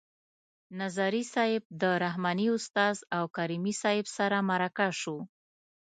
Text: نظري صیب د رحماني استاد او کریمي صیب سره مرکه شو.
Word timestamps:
نظري 0.79 1.23
صیب 1.35 1.61
د 1.81 1.83
رحماني 2.03 2.47
استاد 2.55 2.97
او 3.17 3.23
کریمي 3.35 3.73
صیب 3.83 4.05
سره 4.17 4.37
مرکه 4.49 4.87
شو. 4.99 5.17